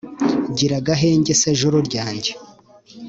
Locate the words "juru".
1.59-1.77